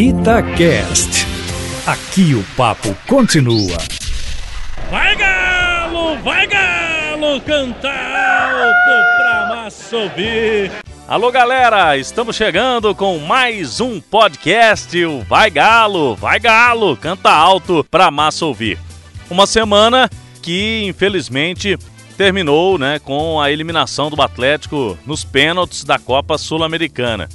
Itacast. 0.00 1.26
Aqui 1.86 2.34
o 2.34 2.42
papo 2.56 2.96
continua. 3.06 3.76
Vai 4.90 5.14
galo, 5.14 6.16
vai 6.22 6.46
galo, 6.46 7.38
canta 7.42 7.90
alto 7.90 9.16
pra 9.18 9.46
massa. 9.50 9.96
Alô 11.06 11.30
galera, 11.30 11.98
estamos 11.98 12.34
chegando 12.34 12.94
com 12.94 13.18
mais 13.18 13.78
um 13.78 14.00
podcast, 14.00 15.04
o 15.04 15.20
Vai 15.20 15.50
Galo, 15.50 16.16
vai 16.16 16.40
Galo, 16.40 16.96
canta 16.96 17.30
alto 17.30 17.84
pra 17.90 18.10
massa 18.10 18.46
ouvir. 18.46 18.78
Uma 19.28 19.46
semana 19.46 20.08
que 20.40 20.82
infelizmente 20.86 21.78
terminou 22.16 22.78
né, 22.78 22.98
com 23.00 23.38
a 23.38 23.50
eliminação 23.50 24.08
do 24.08 24.22
Atlético 24.22 24.96
nos 25.04 25.24
pênaltis 25.24 25.84
da 25.84 25.98
Copa 25.98 26.38
Sul-Americana. 26.38 27.28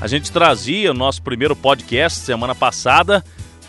A 0.00 0.06
gente 0.06 0.30
trazia 0.30 0.90
o 0.90 0.94
nosso 0.94 1.22
primeiro 1.22 1.56
podcast 1.56 2.20
semana 2.20 2.54
passada 2.54 3.24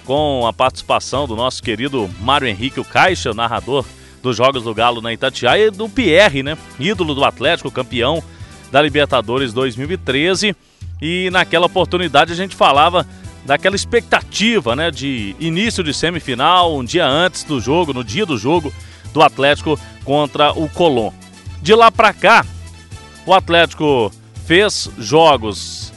com 0.06 0.46
a 0.46 0.52
participação 0.52 1.26
do 1.26 1.36
nosso 1.36 1.64
querido 1.64 2.10
Mário 2.20 2.48
Henrique 2.48 2.80
o 2.80 2.86
Caixa, 2.86 3.34
narrador 3.34 3.86
dos 4.22 4.36
Jogos 4.36 4.64
do 4.64 4.74
Galo 4.74 5.02
na 5.02 5.14
Itatiaia, 5.14 5.68
e 5.68 5.72
do 5.72 5.88
Pierre, 5.88 6.44
né, 6.44 6.58
ídolo 6.78 7.16
do 7.16 7.24
Atlético, 7.24 7.72
campeão 7.72 8.22
da 8.72 8.82
Libertadores 8.82 9.54
2013. 9.54 10.54
E 11.02 11.30
naquela 11.32 11.66
oportunidade 11.66 12.34
a 12.34 12.36
gente 12.36 12.56
falava 12.56 13.08
daquela 13.46 13.76
expectativa, 13.76 14.76
né, 14.76 14.92
de 14.92 15.34
início 15.40 15.82
de 15.82 15.94
semifinal, 15.94 16.78
um 16.78 16.84
dia 16.84 17.08
antes 17.08 17.46
do 17.46 17.62
jogo, 17.62 17.94
no 17.94 18.04
dia 18.04 18.26
do 18.26 18.38
jogo 18.38 18.74
do 19.14 19.22
Atlético 19.22 19.80
contra 20.04 20.52
o 20.52 20.68
Colón. 20.68 21.12
De 21.62 21.74
lá 21.74 21.90
para 21.90 22.14
cá, 22.14 22.46
o 23.26 23.34
Atlético 23.34 24.12
fez 24.46 24.90
jogos, 24.98 25.94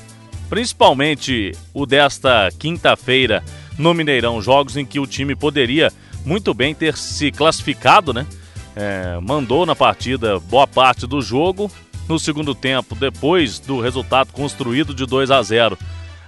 principalmente 0.51 1.53
o 1.73 1.87
desta 1.87 2.51
quinta-feira 2.59 3.43
no 3.79 3.95
Mineirão, 3.95 4.43
jogos 4.43 4.77
em 4.77 4.85
que 4.85 4.99
o 4.99 5.07
time 5.07 5.37
poderia 5.37 5.93
muito 6.27 6.53
bem 6.53 6.75
ter 6.75 6.97
se 6.97 7.31
classificado, 7.31 8.13
né? 8.13 8.27
É, 8.75 9.19
mandou 9.23 9.65
na 9.65 9.75
partida 9.77 10.39
boa 10.41 10.67
parte 10.67 11.07
do 11.07 11.23
jogo, 11.23 11.71
no 12.09 12.19
segundo 12.19 12.55
tempo, 12.55 12.95
depois 12.95 13.61
do 13.61 13.81
resultado 13.81 14.33
construído 14.33 14.93
de 14.93 15.07
2 15.07 15.31
a 15.31 15.41
0. 15.41 15.79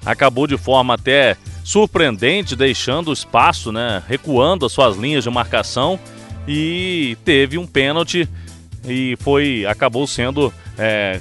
Acabou 0.07 0.47
de 0.47 0.57
forma 0.57 0.95
até 0.95 1.37
surpreendente, 1.65 2.57
deixando 2.57 3.13
espaço, 3.13 3.71
né, 3.71 4.03
recuando 4.09 4.67
as 4.67 4.73
suas 4.73 4.97
linhas 4.97 5.25
de 5.25 5.31
marcação 5.31 5.99
e 6.47 7.17
teve 7.25 7.59
um 7.59 7.67
pênalti 7.67 8.29
e 8.85 9.17
foi 9.21 9.65
acabou 9.67 10.07
sendo 10.07 10.53
é, 10.77 11.21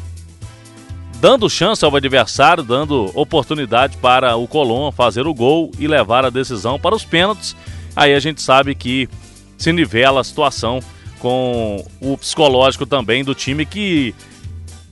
dando 1.22 1.48
chance 1.48 1.86
ao 1.86 1.96
adversário, 1.96 2.64
dando 2.64 3.12
oportunidade 3.14 3.96
para 3.98 4.36
o 4.36 4.48
Colón 4.48 4.92
fazer 4.92 5.28
o 5.28 5.34
gol 5.34 5.72
e 5.78 5.88
levar 5.88 6.26
a 6.26 6.32
decisão 6.32 6.80
para 6.80 6.96
os 6.96 7.06
pênaltis. 7.06 7.56
Aí 7.96 8.16
a 8.16 8.20
gente 8.20 8.42
sabe 8.42 8.74
que 8.74 9.08
se 9.56 9.72
nivela 9.72 10.22
a 10.22 10.24
situação 10.24 10.82
com 11.20 11.86
o 12.02 12.18
psicológico 12.18 12.88
também 12.88 13.24
do 13.24 13.36
time 13.36 13.68
que 13.68 14.16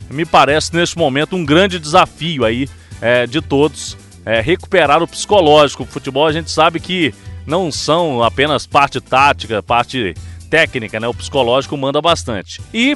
me 0.07 0.23
parece 0.23 0.75
neste 0.75 0.95
momento 0.95 1.35
um 1.35 1.43
grande 1.43 1.79
desafio 1.79 2.45
aí 2.45 2.69
é, 3.01 3.25
de 3.25 3.41
todos 3.41 3.97
é, 4.23 4.39
recuperar 4.39 5.01
o 5.01 5.07
psicológico. 5.07 5.81
O 5.81 5.87
futebol 5.87 6.27
a 6.27 6.31
gente 6.31 6.51
sabe 6.51 6.79
que 6.79 7.11
não 7.47 7.71
são 7.71 8.21
apenas 8.21 8.67
parte 8.67 9.01
tática, 9.01 9.63
parte 9.63 10.13
técnica, 10.51 10.99
né? 10.99 11.07
O 11.07 11.13
psicológico 11.13 11.75
manda 11.75 11.99
bastante. 11.99 12.61
E 12.71 12.95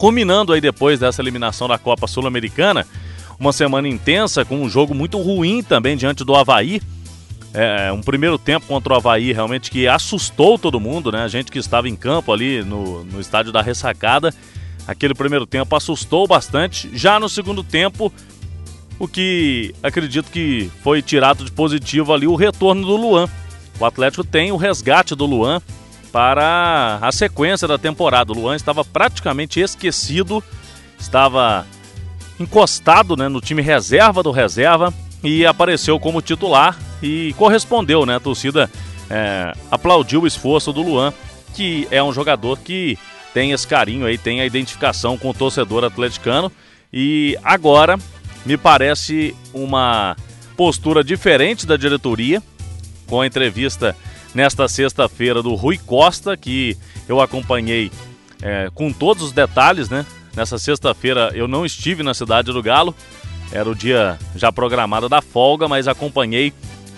culminando 0.00 0.52
aí 0.52 0.60
depois 0.60 0.98
dessa 0.98 1.22
eliminação 1.22 1.68
da 1.68 1.78
Copa 1.78 2.08
Sul-Americana, 2.08 2.84
uma 3.38 3.52
semana 3.52 3.86
intensa 3.86 4.44
com 4.44 4.56
um 4.56 4.68
jogo 4.68 4.94
muito 4.94 5.20
ruim 5.20 5.62
também 5.62 5.96
diante 5.96 6.24
do 6.24 6.34
Havaí. 6.34 6.82
É, 7.52 7.92
um 7.92 8.00
primeiro 8.00 8.38
tempo 8.38 8.66
contra 8.66 8.94
o 8.94 8.96
Havaí 8.96 9.32
realmente 9.32 9.70
que 9.70 9.86
assustou 9.86 10.58
todo 10.58 10.80
mundo, 10.80 11.12
né? 11.12 11.22
A 11.22 11.28
gente 11.28 11.52
que 11.52 11.58
estava 11.58 11.88
em 11.88 11.94
campo 11.94 12.32
ali 12.32 12.64
no, 12.64 13.04
no 13.04 13.20
estádio 13.20 13.52
da 13.52 13.60
Ressacada 13.60 14.34
Aquele 14.86 15.14
primeiro 15.14 15.46
tempo 15.46 15.76
assustou 15.76 16.26
bastante. 16.26 16.90
Já 16.92 17.20
no 17.20 17.28
segundo 17.28 17.62
tempo, 17.62 18.12
o 18.98 19.06
que 19.06 19.74
acredito 19.82 20.30
que 20.30 20.70
foi 20.82 21.00
tirado 21.00 21.44
de 21.44 21.52
positivo 21.52 22.12
ali 22.12 22.26
o 22.26 22.34
retorno 22.34 22.84
do 22.84 22.96
Luan. 22.96 23.28
O 23.78 23.84
Atlético 23.84 24.24
tem 24.24 24.50
o 24.50 24.56
resgate 24.56 25.14
do 25.14 25.24
Luan 25.26 25.62
para 26.12 26.98
a 27.00 27.12
sequência 27.12 27.66
da 27.66 27.78
temporada. 27.78 28.32
O 28.32 28.34
Luan 28.34 28.56
estava 28.56 28.84
praticamente 28.84 29.60
esquecido, 29.60 30.42
estava 30.98 31.66
encostado 32.38 33.16
né, 33.16 33.28
no 33.28 33.40
time 33.40 33.62
reserva 33.62 34.22
do 34.22 34.30
reserva 34.30 34.92
e 35.22 35.44
apareceu 35.44 35.98
como 36.00 36.22
titular 36.22 36.78
e 37.02 37.34
correspondeu, 37.34 38.06
né? 38.06 38.16
A 38.16 38.20
torcida 38.20 38.70
é, 39.08 39.52
aplaudiu 39.70 40.22
o 40.22 40.26
esforço 40.26 40.72
do 40.72 40.82
Luan, 40.82 41.12
que 41.54 41.86
é 41.90 42.02
um 42.02 42.12
jogador 42.12 42.58
que 42.58 42.98
tem 43.34 43.52
esse 43.52 43.66
carinho 43.66 44.06
aí, 44.06 44.18
tem 44.18 44.40
a 44.40 44.46
identificação 44.46 45.16
com 45.16 45.30
o 45.30 45.34
torcedor 45.34 45.84
atleticano. 45.84 46.50
E 46.92 47.38
agora 47.44 47.98
me 48.44 48.56
parece 48.56 49.34
uma 49.52 50.16
postura 50.56 51.04
diferente 51.04 51.66
da 51.66 51.76
diretoria, 51.76 52.42
com 53.06 53.20
a 53.20 53.26
entrevista 53.26 53.96
nesta 54.34 54.68
sexta-feira 54.68 55.42
do 55.42 55.54
Rui 55.54 55.78
Costa, 55.78 56.36
que 56.36 56.76
eu 57.08 57.20
acompanhei 57.20 57.90
é, 58.42 58.70
com 58.74 58.92
todos 58.92 59.22
os 59.22 59.32
detalhes, 59.32 59.88
né? 59.88 60.06
Nessa 60.34 60.58
sexta-feira 60.58 61.32
eu 61.34 61.48
não 61.48 61.66
estive 61.66 62.02
na 62.02 62.14
cidade 62.14 62.52
do 62.52 62.62
Galo, 62.62 62.94
era 63.52 63.68
o 63.68 63.74
dia 63.74 64.18
já 64.36 64.52
programado 64.52 65.08
da 65.08 65.20
folga, 65.20 65.66
mas 65.66 65.88
acompanhei 65.88 66.52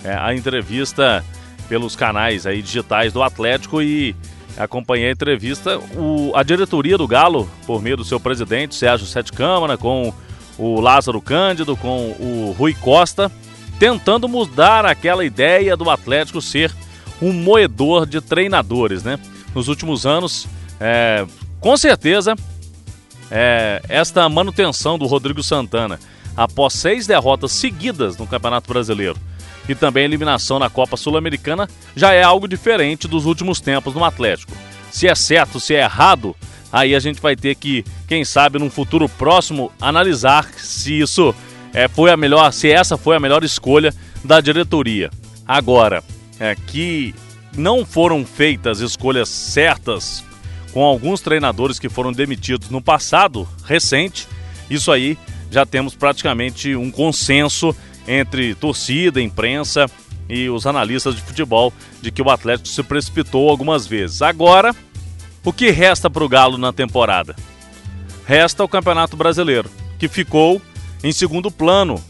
é, 0.05 0.15
a 0.15 0.35
entrevista 0.35 1.25
pelos 1.69 1.97
canais 1.97 2.47
aí 2.47 2.61
digitais 2.61 3.13
do 3.13 3.23
Atlético 3.23 3.81
e 3.81 4.15
acompanhei 4.57 5.09
a 5.09 5.13
entrevista. 5.13 5.79
O, 5.97 6.33
a 6.35 6.43
diretoria 6.43 6.99
do 6.99 7.09
Galo, 7.09 7.49
por 7.67 7.81
meio 7.81 7.97
do 7.97 8.05
seu 8.05 8.21
presidente, 8.21 8.75
Sérgio 8.75 9.07
Sete 9.07 9.33
Câmara, 9.33 9.79
com 9.79 10.13
o 10.59 10.81
Lázaro 10.81 11.21
Cândido, 11.23 11.77
com 11.77 12.11
o 12.21 12.55
Rui 12.59 12.75
Costa, 12.75 13.33
tentando 13.79 14.29
mudar 14.29 14.85
aquela 14.85 15.25
ideia 15.25 15.77
do 15.77 15.89
Atlético 15.89 16.43
ser 16.43 16.71
um 17.23 17.33
moedor 17.33 18.05
de 18.05 18.21
treinadores, 18.21 19.05
né? 19.05 19.19
Nos 19.55 19.69
últimos 19.69 20.05
anos, 20.05 20.47
é, 20.81 21.25
com 21.61 21.77
certeza, 21.77 22.35
é, 23.31 23.81
esta 23.89 24.29
manutenção 24.29 24.99
do 24.99 25.07
Rodrigo 25.07 25.43
Santana, 25.43 26.01
após 26.37 26.73
seis 26.73 27.07
derrotas 27.07 27.53
seguidas 27.53 28.17
no 28.17 28.27
Campeonato 28.27 28.69
Brasileiro, 28.69 29.17
e 29.69 29.75
também 29.75 30.03
a 30.03 30.07
eliminação 30.07 30.59
na 30.59 30.69
Copa 30.69 30.97
Sul-Americana 30.97 31.69
já 31.95 32.13
é 32.13 32.23
algo 32.23 32.49
diferente 32.49 33.07
dos 33.07 33.25
últimos 33.25 33.61
tempos 33.61 33.95
no 33.95 34.05
Atlético. 34.05 34.53
Se 34.91 35.07
é 35.07 35.15
certo, 35.15 35.61
se 35.61 35.75
é 35.75 35.83
errado, 35.83 36.35
aí 36.73 36.95
a 36.95 36.99
gente 36.99 37.21
vai 37.21 37.37
ter 37.37 37.55
que, 37.55 37.85
quem 38.09 38.25
sabe, 38.25 38.59
num 38.59 38.71
futuro 38.71 39.09
próximo, 39.09 39.71
analisar 39.81 40.49
se 40.57 40.99
isso 40.99 41.33
é, 41.73 41.87
foi 41.87 42.11
a 42.11 42.17
melhor, 42.17 42.53
se 42.53 42.71
essa 42.71 42.97
foi 42.97 43.17
a 43.17 43.21
melhor 43.21 43.45
escolha 43.45 43.95
da 44.25 44.41
diretoria. 44.41 45.11
Agora, 45.47 46.03
é 46.43 46.57
que 46.57 47.15
não 47.57 47.87
foram 47.87 48.27
feitas 48.27 48.81
escolhas 48.81 49.29
certas 49.29 50.25
com 50.73 50.83
alguns 50.83 51.21
treinadores 51.21 51.79
que 51.79 51.89
foram 51.89 52.13
demitidos 52.13 52.69
no 52.69 52.83
passado 52.83 53.49
recente, 53.65 54.27
isso 54.69 54.91
aí 54.91 55.17
já 55.53 55.65
temos 55.65 55.95
praticamente 55.95 56.75
um 56.75 56.91
consenso 56.91 57.77
entre 58.09 58.57
torcida, 58.57 59.23
imprensa 59.23 59.87
e 60.29 60.49
os 60.49 60.67
analistas 60.67 61.15
de 61.15 61.21
futebol 61.21 61.73
de 62.01 62.11
que 62.11 62.23
o 62.23 62.31
Atlético 62.31 62.67
se 62.67 62.83
precipitou 62.83 63.49
algumas 63.49 63.87
vezes. 63.87 64.21
Agora, 64.21 64.75
o 65.45 65.53
que 65.53 65.71
resta 65.71 66.11
para 66.11 66.25
o 66.25 66.29
Galo 66.29 66.59
na 66.59 66.73
temporada? 66.73 67.37
Resta 68.27 68.65
o 68.65 68.69
Campeonato 68.69 69.17
Brasileiro, 69.17 69.71
que 69.97 70.09
ficou 70.09 70.61
em 71.05 71.13
segundo 71.13 71.53
plano. 71.53 72.03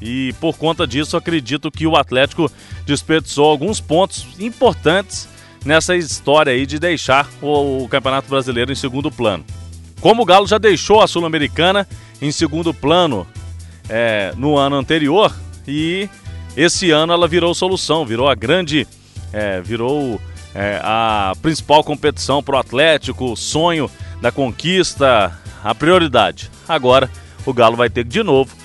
E 0.00 0.34
por 0.40 0.56
conta 0.56 0.86
disso, 0.86 1.16
acredito 1.16 1.70
que 1.70 1.86
o 1.86 1.96
Atlético 1.96 2.50
desperdiçou 2.84 3.46
alguns 3.46 3.80
pontos 3.80 4.26
importantes 4.38 5.28
nessa 5.64 5.96
história 5.96 6.52
aí 6.52 6.66
de 6.66 6.78
deixar 6.78 7.28
o, 7.42 7.88
Campeonato 7.88 8.28
Brasileiro 8.28 8.70
em 8.70 8.76
segundo 8.76 9.10
plano. 9.10 9.44
Como 10.00 10.22
o 10.22 10.24
Galo 10.26 10.46
já 10.46 10.58
deixou 10.58 11.00
a 11.00 11.08
Sul-Americana 11.08 11.88
em 12.20 12.30
segundo 12.30 12.74
plano 12.74 13.26
é, 13.88 14.32
no 14.36 14.56
ano 14.56 14.76
anterior 14.76 15.34
e 15.66 16.08
esse 16.56 16.90
ano 16.90 17.12
ela 17.12 17.26
virou 17.26 17.54
solução, 17.54 18.04
virou 18.04 18.28
a 18.28 18.34
grande, 18.34 18.86
é, 19.32 19.60
virou 19.62 20.20
é, 20.54 20.78
a 20.82 21.32
principal 21.40 21.82
competição 21.82 22.42
para 22.42 22.56
o 22.56 22.58
Atlético, 22.58 23.34
sonho 23.36 23.90
da 24.20 24.30
conquista, 24.30 25.38
a 25.62 25.74
prioridade. 25.74 26.50
Agora 26.68 27.10
o 27.46 27.52
Galo 27.52 27.76
vai 27.76 27.88
ter 27.88 28.04
de 28.04 28.22
novo 28.22 28.63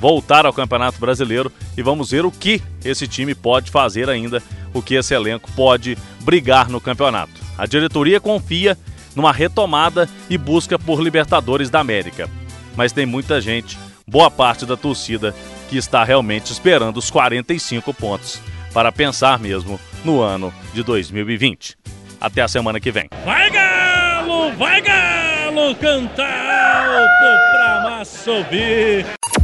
voltar 0.00 0.46
ao 0.46 0.52
Campeonato 0.52 0.98
Brasileiro 0.98 1.52
e 1.76 1.82
vamos 1.82 2.10
ver 2.10 2.24
o 2.24 2.30
que 2.30 2.62
esse 2.84 3.06
time 3.06 3.34
pode 3.34 3.70
fazer 3.70 4.08
ainda, 4.08 4.42
o 4.72 4.82
que 4.82 4.94
esse 4.94 5.14
elenco 5.14 5.50
pode 5.52 5.96
brigar 6.20 6.68
no 6.68 6.80
campeonato. 6.80 7.32
A 7.56 7.66
diretoria 7.66 8.20
confia 8.20 8.76
numa 9.16 9.32
retomada 9.32 10.08
e 10.30 10.38
busca 10.38 10.78
por 10.78 11.00
Libertadores 11.00 11.70
da 11.70 11.80
América, 11.80 12.28
mas 12.76 12.92
tem 12.92 13.04
muita 13.04 13.40
gente 13.40 13.76
boa 14.06 14.30
parte 14.30 14.64
da 14.64 14.76
torcida 14.76 15.34
que 15.68 15.76
está 15.76 16.02
realmente 16.02 16.52
esperando 16.52 16.96
os 16.96 17.10
45 17.10 17.92
pontos 17.92 18.40
para 18.72 18.90
pensar 18.90 19.38
mesmo 19.38 19.78
no 20.04 20.20
ano 20.20 20.52
de 20.72 20.82
2020. 20.82 21.76
Até 22.20 22.42
a 22.42 22.48
semana 22.48 22.80
que 22.80 22.90
vem. 22.90 23.08
Vai 23.24 23.50
Galo, 23.50 24.52
vai 24.56 24.80
Galo, 24.80 25.74
canta 25.76 26.24
alto 26.24 27.52
pra 27.52 27.90
massa 27.90 28.30
ouvir. 28.30 29.17